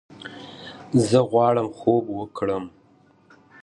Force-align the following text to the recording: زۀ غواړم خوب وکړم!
زۀ 1.07 1.21
غواړم 1.29 1.67
خوب 1.77 2.05
وکړم! 2.19 2.63